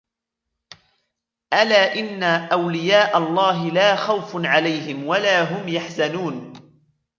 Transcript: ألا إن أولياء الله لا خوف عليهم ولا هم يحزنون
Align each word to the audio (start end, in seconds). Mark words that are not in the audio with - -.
ألا 1.53 1.95
إن 1.99 2.23
أولياء 2.23 3.17
الله 3.17 3.69
لا 3.69 3.95
خوف 3.95 4.45
عليهم 4.45 5.07
ولا 5.07 5.41
هم 5.43 5.67
يحزنون 5.69 6.53